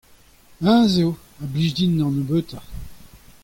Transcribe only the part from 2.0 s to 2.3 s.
an